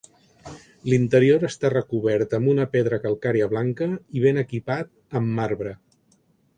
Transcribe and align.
L'interior 0.91 1.45
està 1.49 1.71
recobert 1.73 2.33
amb 2.39 2.51
una 2.55 2.67
pedra 2.77 3.01
calcària 3.05 3.53
blanca 3.55 3.93
i 4.21 4.27
ben 4.27 4.45
equipat 4.47 4.93
amb 5.21 5.35
marbre. 5.43 5.81